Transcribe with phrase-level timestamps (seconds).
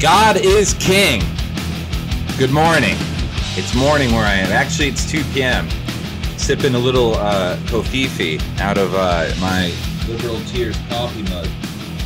[0.00, 1.20] God is king.
[2.38, 2.96] Good morning.
[3.58, 4.50] It's morning where I am.
[4.50, 5.68] Actually, it's 2 p.m.
[6.38, 9.70] Sipping a little uh, kofifi out of uh, my
[10.08, 11.48] Liberal Tears coffee mug.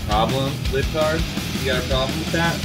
[0.08, 1.22] Problem, Libtard?
[1.60, 2.58] You got a problem with that?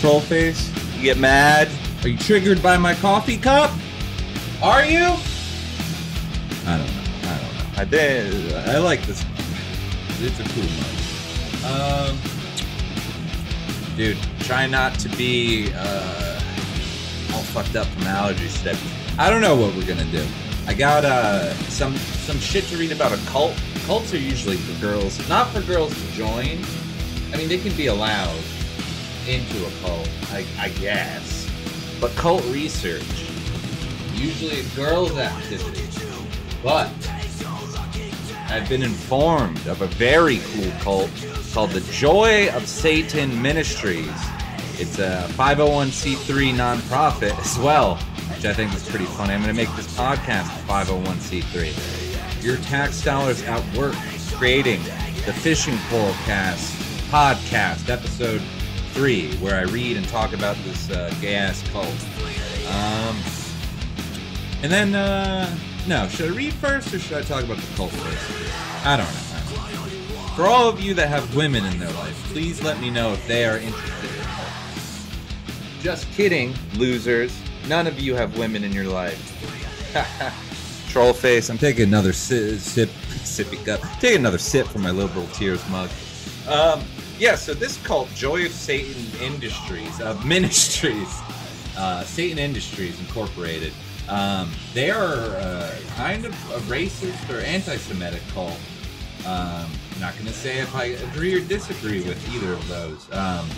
[0.00, 0.72] Troll face?
[0.96, 1.68] You get mad?
[2.02, 3.70] Are you triggered by my coffee cup?
[4.64, 5.14] Are you?
[6.66, 7.02] I don't know.
[7.22, 7.70] I don't know.
[7.76, 8.52] I did.
[8.54, 9.24] I like this.
[10.18, 12.10] It's a cool mug.
[12.10, 12.31] Um,
[13.96, 16.40] dude, try not to be uh,
[17.32, 18.78] all fucked up from allergies today.
[19.18, 20.26] I don't know what we're gonna do.
[20.66, 23.54] I got uh, some some shit to read about a cult.
[23.86, 26.58] Cults are usually for girls, not for girls to join.
[27.32, 28.38] I mean, they can be allowed
[29.26, 31.48] into a cult, I, I guess.
[32.00, 33.02] But cult research
[34.14, 35.88] usually a girls' activity.
[36.62, 36.90] But
[38.52, 41.10] I've been informed of a very cool cult
[41.54, 44.06] called the Joy of Satan Ministries.
[44.78, 47.96] It's a 501c3 nonprofit as well,
[48.34, 49.32] which I think is pretty funny.
[49.32, 52.44] I'm going to make this podcast 501c3.
[52.44, 53.94] Your tax dollars at work
[54.32, 54.82] creating
[55.24, 56.74] the Fishing Pole Cast
[57.10, 58.42] podcast, episode
[58.92, 61.86] three, where I read and talk about this uh, gay ass cult.
[62.68, 63.16] Um,
[64.62, 67.90] and then, uh, no, should I read first or should I talk about the cult
[67.90, 68.86] first?
[68.86, 69.32] I don't know.
[70.36, 73.26] For all of you that have women in their life, please let me know if
[73.26, 75.82] they are interested in.
[75.82, 77.36] Just kidding, losers.
[77.68, 79.28] None of you have women in your life.
[80.88, 81.50] Troll face.
[81.50, 82.88] I'm taking another si- sip,
[83.24, 83.80] sippy cup.
[84.00, 85.90] Taking another sip from my liberal tears mug.
[86.48, 86.82] Um,
[87.18, 87.34] yeah.
[87.34, 91.20] So this cult, Joy of Satan Industries, uh, Ministries,
[91.76, 93.72] uh, Satan Industries Incorporated.
[94.08, 98.58] Um, they are uh, kind of a racist or anti-Semitic cult.
[99.26, 99.70] Um,
[100.00, 103.12] not going to say if I agree or disagree with either of those.
[103.12, 103.48] Um,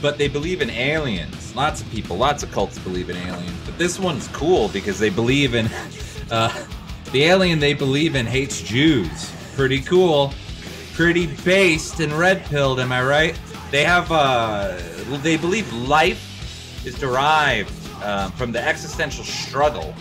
[0.00, 1.54] but they believe in aliens.
[1.54, 3.60] Lots of people, lots of cults believe in aliens.
[3.66, 5.66] But this one's cool because they believe in
[6.30, 6.66] uh,
[7.12, 9.32] the alien they believe in hates Jews.
[9.54, 10.32] Pretty cool.
[10.94, 13.38] Pretty based and red pilled, am I right?
[13.70, 14.78] They have, uh,
[15.22, 16.24] they believe life
[16.86, 17.70] is derived
[18.02, 19.94] uh, from the existential struggle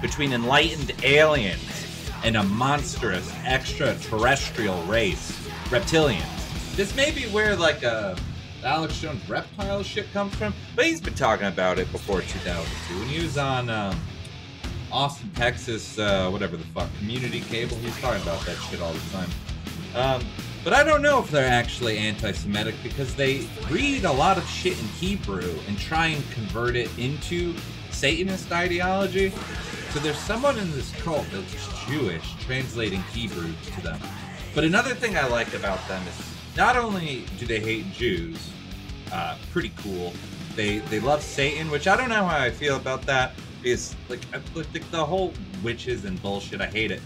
[0.00, 5.32] between enlightened aliens and a monstrous extraterrestrial race,
[5.68, 6.76] reptilians.
[6.76, 8.16] This may be where like uh,
[8.64, 13.08] Alex Jones reptile shit comes from, but he's been talking about it before 2002 when
[13.08, 13.98] he was on um,
[14.90, 17.76] Austin, Texas, uh, whatever the fuck, community cable.
[17.76, 19.30] He was talking about that shit all the time.
[19.94, 20.24] Um,
[20.64, 24.78] but I don't know if they're actually anti-Semitic because they read a lot of shit
[24.78, 27.54] in Hebrew and try and convert it into
[27.90, 29.32] Satanist ideology.
[29.90, 34.00] So there's someone in this cult that's Jewish translating Hebrew to them.
[34.54, 38.50] But another thing I like about them is not only do they hate Jews,
[39.12, 40.12] uh, pretty cool.
[40.56, 43.32] They they love Satan, which I don't know how I feel about that.
[43.62, 44.20] Because like,
[44.54, 47.00] like the whole witches and bullshit, I hate it.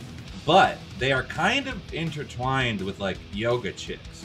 [0.47, 4.25] But they are kind of intertwined with like yoga chicks,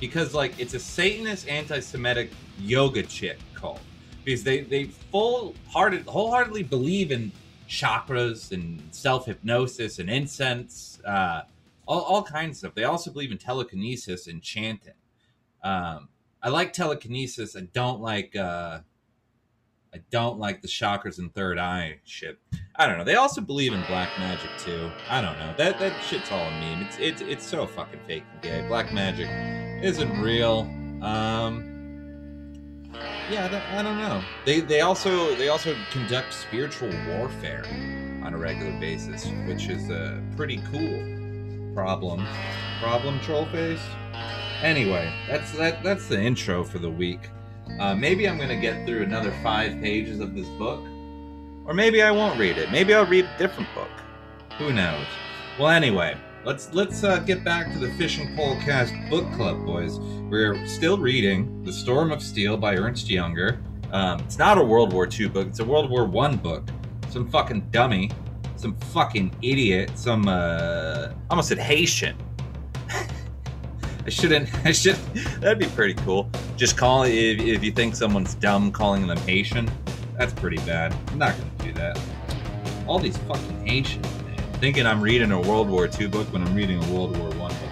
[0.00, 3.80] because like it's a Satanist anti-Semitic yoga chick cult.
[4.24, 7.30] Because they they full hearted wholeheartedly believe in
[7.68, 11.42] chakras and self hypnosis and incense, uh,
[11.86, 12.74] all all kinds of stuff.
[12.74, 14.94] They also believe in telekinesis and chanting.
[15.62, 16.08] Um,
[16.42, 17.56] I like telekinesis.
[17.56, 18.34] I don't like.
[18.34, 18.80] Uh,
[19.94, 22.38] I don't like the chakras and third eye shit.
[22.80, 23.04] I don't know.
[23.04, 24.88] They also believe in black magic too.
[25.10, 25.52] I don't know.
[25.58, 26.82] That that shit's all a meme.
[26.82, 28.68] It's it's it's so fucking fake and gay.
[28.68, 29.28] Black magic
[29.82, 30.60] isn't real.
[31.02, 31.64] Um.
[33.30, 33.44] Yeah,
[33.76, 34.22] I don't, know.
[34.46, 37.64] They they also they also conduct spiritual warfare
[38.24, 42.26] on a regular basis, which is a pretty cool problem.
[42.80, 43.82] Problem troll face.
[44.62, 47.28] Anyway, that's that that's the intro for the week.
[47.78, 50.80] Uh, maybe I'm gonna get through another five pages of this book,
[51.68, 52.72] or maybe I won't read it.
[52.72, 53.90] Maybe I'll read a different book.
[54.56, 55.04] Who knows?
[55.60, 59.98] Well, anyway, let's let's uh, get back to the Fishing Polecast book club, boys.
[59.98, 63.58] We're still reading *The Storm of Steel* by Ernst Junger.
[63.92, 66.64] Um, it's not a World War II book; it's a World War One book.
[67.10, 68.10] Some fucking dummy,
[68.56, 72.16] some fucking idiot, some uh, I almost said Haitian.
[74.06, 74.48] I shouldn't.
[74.64, 74.96] I should.
[75.40, 76.30] That'd be pretty cool.
[76.56, 79.70] Just call if, if you think someone's dumb, calling them Haitian.
[80.18, 80.94] That's pretty bad.
[81.08, 81.98] I'm not gonna do that.
[82.88, 86.54] All these fucking Haitians, man, thinking I'm reading a World War II book when I'm
[86.56, 87.70] reading a World War One book.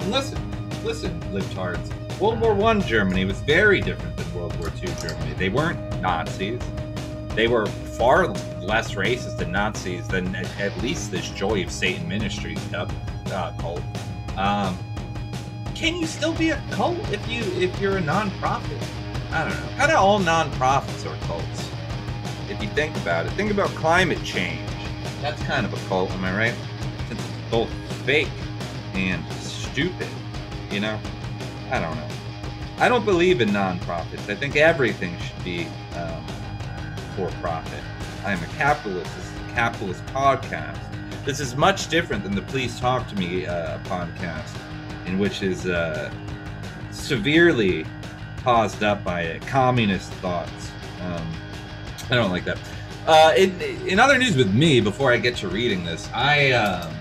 [0.00, 0.38] And listen,
[0.84, 1.90] listen, libtards.
[2.20, 5.34] World War One Germany was very different than World War II Germany.
[5.34, 6.60] They weren't Nazis.
[7.34, 8.28] They were far
[8.62, 12.88] less racist than Nazis than at, at least this Joy of Satan Ministries uh,
[13.26, 13.82] uh, cult.
[14.36, 14.78] Um,
[15.74, 18.82] can you still be a cult if you if you're a nonprofit?
[19.32, 19.76] I don't know.
[19.76, 21.67] Kind of all nonprofits are cults.
[22.58, 24.68] If you think about it, think about climate change.
[25.22, 26.54] That's kind of a cult, am I right?
[27.08, 27.70] It's both
[28.04, 28.28] fake
[28.94, 30.08] and stupid,
[30.68, 30.98] you know?
[31.70, 32.08] I don't know.
[32.78, 34.28] I don't believe in nonprofits.
[34.28, 36.26] I think everything should be um,
[37.14, 37.80] for profit.
[38.24, 39.14] I am a capitalist.
[39.14, 40.80] This is a capitalist podcast.
[41.24, 44.52] This is much different than the Please Talk to Me uh, podcast,
[45.06, 46.12] in which is uh,
[46.90, 47.86] severely
[48.42, 50.72] caused up by communist thoughts.
[51.02, 51.32] Um,
[52.10, 52.58] I don't like that.
[53.06, 56.94] Uh, in, in other news with me, before I get to reading this, I um,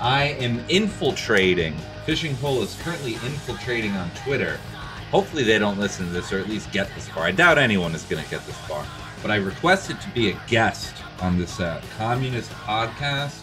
[0.00, 1.74] I am infiltrating.
[2.06, 4.58] Fishing Pole is currently infiltrating on Twitter.
[5.10, 7.24] Hopefully, they don't listen to this or at least get this far.
[7.24, 8.84] I doubt anyone is going to get this far.
[9.22, 13.38] But I requested to be a guest on this uh, communist podcast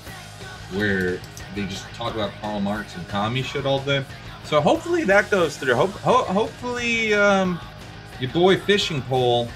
[0.73, 1.19] where
[1.55, 4.03] they just talk about Karl Marx and commie shit all day.
[4.43, 5.75] So hopefully that goes through.
[5.75, 7.59] Hope, ho- hopefully, um,
[8.19, 9.49] your boy Fishing Pole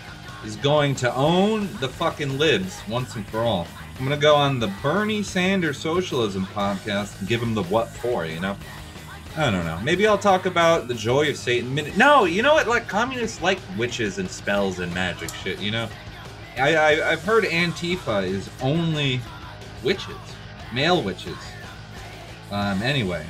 [0.46, 3.68] is going to own the fucking libs once and for all.
[3.98, 8.26] I'm gonna go on the Bernie Sanders Socialism podcast and give him the what for,
[8.26, 8.58] you know?
[9.38, 9.80] I don't know.
[9.82, 11.74] Maybe I'll talk about the joy of Satan.
[11.96, 12.68] No, you know what?
[12.68, 15.60] Like communists like witches and spells and magic shit.
[15.60, 15.90] You know,
[16.58, 19.22] I, I I've heard Antifa is only
[19.84, 20.18] witches,
[20.74, 21.38] male witches.
[22.52, 22.82] Um.
[22.82, 23.26] Anyway,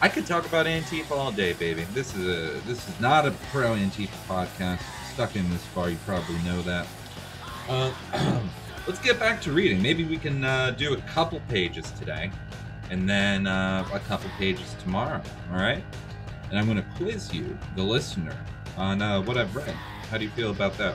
[0.00, 1.84] I could talk about Antifa all day, baby.
[1.92, 4.80] This is a this is not a pro Antifa podcast.
[5.14, 6.86] Stuck in this far, you probably know that.
[7.68, 7.92] Uh,
[8.86, 9.82] let's get back to reading.
[9.82, 12.30] Maybe we can uh, do a couple pages today
[12.90, 15.20] and then uh, a couple pages tomorrow.
[15.50, 15.84] All right,
[16.48, 18.34] and I'm going to quiz you, the listener,
[18.78, 19.74] on uh, what I've read.
[20.10, 20.94] How do you feel about that?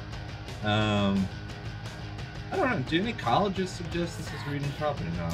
[0.63, 1.27] Um,
[2.51, 2.79] I don't know.
[2.89, 5.29] Do any colleges suggest this is reading probably no.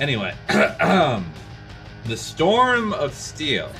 [0.00, 3.70] Anyway, The Storm of Steel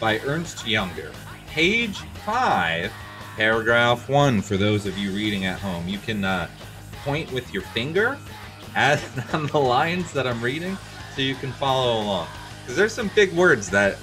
[0.00, 1.12] by Ernst Junger,
[1.48, 2.90] page five,
[3.36, 4.40] paragraph one.
[4.40, 6.48] For those of you reading at home, you can uh,
[7.04, 8.18] point with your finger
[8.74, 9.02] at
[9.34, 10.76] on the lines that I'm reading
[11.14, 12.28] so you can follow along.
[12.62, 13.98] Because there's some big words that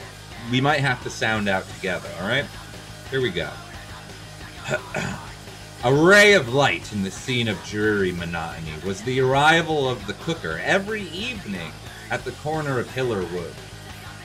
[0.52, 2.46] we might have to sound out together, all right?
[3.10, 3.50] Here we go.
[5.86, 10.14] A ray of light in the scene of dreary monotony was the arrival of the
[10.14, 11.72] cooker every evening
[12.10, 13.52] at the corner of Hillerwood.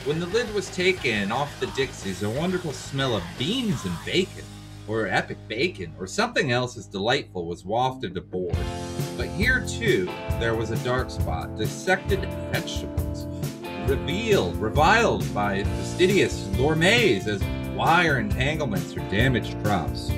[0.04, 4.44] When the lid was taken off the Dixies, a wonderful smell of beans and bacon,
[4.88, 8.56] or epic bacon, or something else as delightful was wafted aboard.
[9.16, 10.06] But here too,
[10.40, 12.20] there was a dark spot, dissected
[12.52, 13.26] vegetables,
[13.88, 17.42] revealed, reviled by fastidious gourmets as
[17.74, 20.10] wire entanglements or damaged crops.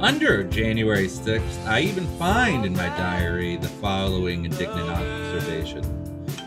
[0.00, 5.84] Under January 6th, I even find in my diary the following indignant observation.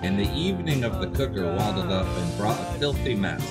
[0.01, 3.47] In the evening of the cooker waddled up and brought a filthy mess,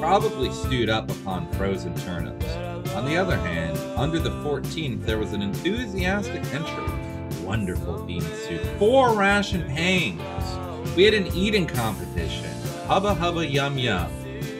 [0.00, 2.65] probably stewed up upon frozen turnips.
[2.96, 7.44] On the other hand, under the 14th, there was an enthusiastic entry.
[7.44, 8.62] Wonderful bean soup.
[8.78, 10.96] Four ration pangs.
[10.96, 12.50] We had an eating competition.
[12.86, 14.10] Hubba hubba yum yum.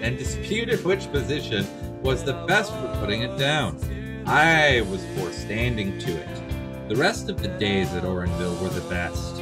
[0.02, 1.66] And disputed which position
[2.02, 3.78] was the best for putting it down.
[4.26, 6.88] I was for standing to it.
[6.90, 9.40] The rest of the days at Orainville were the best.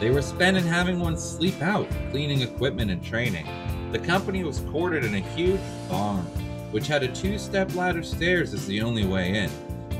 [0.00, 3.46] They were spent in having one sleep out, cleaning equipment and training.
[3.90, 6.26] The company was quartered in a huge barn,
[6.74, 9.50] which had a two step ladder stairs as the only way in.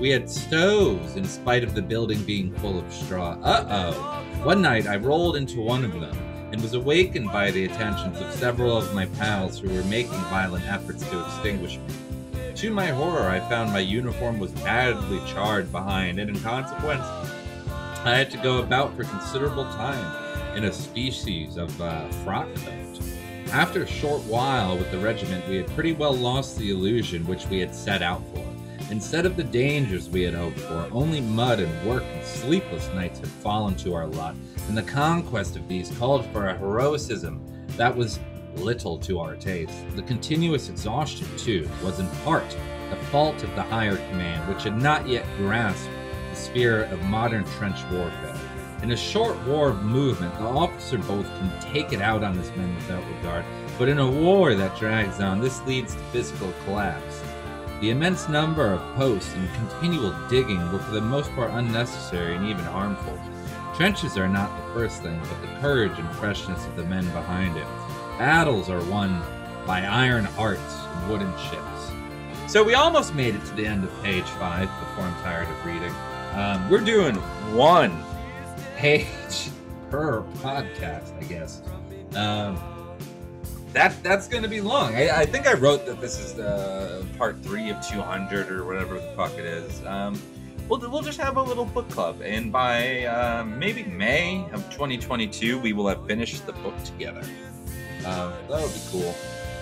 [0.01, 3.39] We had stoves in spite of the building being full of straw.
[3.45, 4.25] Uh oh.
[4.43, 6.19] One night I rolled into one of them
[6.51, 10.67] and was awakened by the attentions of several of my pals who were making violent
[10.67, 12.53] efforts to extinguish me.
[12.57, 17.05] To my horror, I found my uniform was badly charred behind, and in consequence,
[18.05, 22.84] I had to go about for considerable time in a species of uh, frock coat.
[23.53, 27.47] After a short while with the regiment, we had pretty well lost the illusion which
[27.47, 28.45] we had set out for.
[28.91, 33.21] Instead of the dangers we had hoped for, only mud and work and sleepless nights
[33.21, 34.35] had fallen to our lot,
[34.69, 37.41] and the conquest of these called for a heroism
[37.77, 38.19] that was
[38.57, 39.75] little to our taste.
[39.97, 42.49] The continuous exhaustion, too, was in part
[42.91, 45.89] the fault of the higher command, which had not yet grasped
[46.31, 48.39] the spirit of modern trench warfare.
[48.85, 52.55] In a short war of movement, the officer both can take it out on his
[52.55, 53.43] men without regard,
[53.79, 57.23] but in a war that drags on, this leads to physical collapse.
[57.81, 62.45] The immense number of posts and continual digging were for the most part unnecessary and
[62.45, 63.19] even harmful.
[63.75, 67.57] Trenches are not the first thing, but the courage and freshness of the men behind
[67.57, 67.67] it.
[68.19, 69.19] Battles are won
[69.67, 72.53] by iron hearts and wooden ships.
[72.53, 75.65] So we almost made it to the end of page five before I'm tired of
[75.65, 75.95] reading.
[76.35, 77.15] Um, we're doing
[77.57, 78.05] one
[78.77, 79.51] page
[79.91, 81.63] per podcast, I guess.
[82.17, 82.59] Um,
[83.73, 84.95] that that's gonna be long.
[84.95, 88.95] I, I think I wrote that this is the part three of 200 or whatever
[88.95, 89.85] the fuck it is.
[89.85, 90.21] Um,
[90.69, 95.59] we'll we'll just have a little book club, and by uh, maybe May of 2022,
[95.59, 97.25] we will have finished the book together.
[98.07, 99.15] Uh, that would be cool.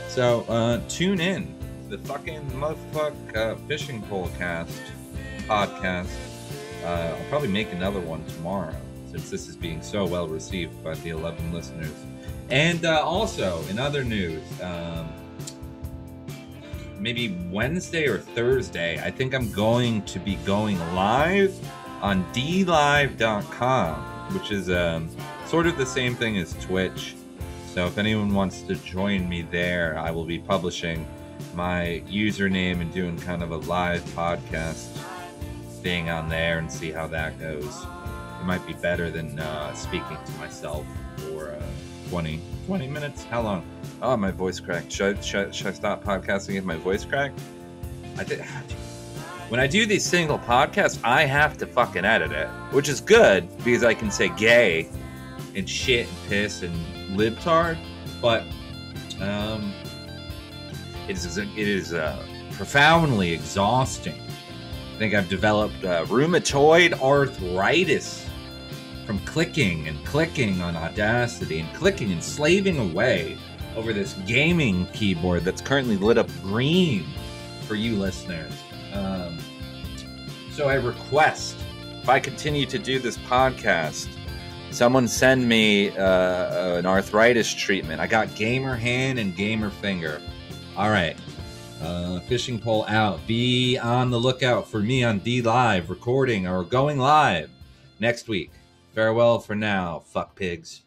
[0.08, 1.54] So uh, tune in
[1.88, 4.78] the fucking motherfuck uh, fishing pole cast
[5.46, 6.10] podcast.
[6.84, 8.76] Uh, I'll probably make another one tomorrow
[9.12, 11.92] since this is being so well received by the 11 listeners.
[12.48, 15.12] And uh, also, in other news, um,
[16.98, 21.54] maybe Wednesday or Thursday, I think I'm going to be going live
[22.00, 23.94] on dlive.com,
[24.34, 25.10] which is um,
[25.46, 27.14] sort of the same thing as Twitch.
[27.74, 31.06] So if anyone wants to join me there, I will be publishing
[31.54, 34.86] my username and doing kind of a live podcast
[35.82, 37.84] thing on there and see how that goes.
[38.42, 40.84] It might be better than uh, speaking to myself
[41.18, 41.62] for uh,
[42.10, 43.22] 20, 20 minutes.
[43.22, 43.64] How long?
[44.02, 44.90] Oh, my voice cracked.
[44.90, 47.38] Should, I- should, should I stop podcasting if my voice cracked?
[48.18, 48.42] I think
[49.48, 53.48] when I do these single podcasts, I have to fucking edit it, which is good
[53.58, 54.88] because I can say gay
[55.54, 56.74] and shit and piss and
[57.16, 57.78] libtard,
[58.20, 58.42] but
[59.20, 59.72] um,
[61.06, 64.20] it is it is uh, profoundly exhausting.
[64.94, 68.28] I think I've developed uh, rheumatoid arthritis
[69.06, 73.36] from clicking and clicking on Audacity and clicking and slaving away
[73.76, 77.04] over this gaming keyboard that's currently lit up green
[77.66, 78.52] for you listeners.
[78.92, 79.38] Um,
[80.50, 81.56] so I request
[82.02, 84.08] if I continue to do this podcast,
[84.70, 88.00] someone send me uh, an arthritis treatment.
[88.00, 90.20] I got gamer hand and gamer finger.
[90.76, 91.16] All right.
[91.80, 93.24] Uh, fishing pole out.
[93.26, 97.50] Be on the lookout for me on D Live recording or going live
[97.98, 98.50] next week.
[98.94, 100.82] Farewell for now, fuck pigs.